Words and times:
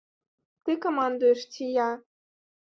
Ты 0.69 0.77
камандуеш 0.87 1.39
ці 1.53 1.71
я? 1.85 1.89